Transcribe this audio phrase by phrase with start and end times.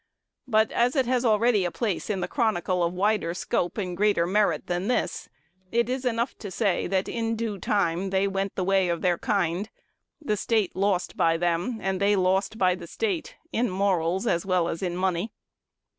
[0.47, 4.25] But, as it has already a place in a chronicle of wider scope and greater
[4.25, 5.29] merit than this,
[5.71, 9.19] it is enough to say that in due time they went the way of their
[9.19, 9.69] kind,
[10.19, 14.69] the State lost by them, and they lost by the State, in morals as well
[14.69, 15.31] as in money.